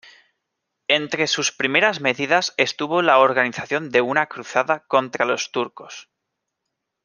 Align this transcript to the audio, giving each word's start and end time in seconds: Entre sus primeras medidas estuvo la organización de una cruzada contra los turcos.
Entre 0.87 1.27
sus 1.27 1.51
primeras 1.51 1.99
medidas 2.01 2.55
estuvo 2.57 3.03
la 3.03 3.19
organización 3.19 3.91
de 3.91 4.01
una 4.01 4.25
cruzada 4.25 4.79
contra 4.87 5.25
los 5.25 5.51
turcos. 5.51 6.09